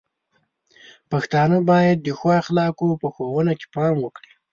[1.11, 4.31] پښتانه بايد د ښو اخلاقو په ښوونه کې پام وکړي.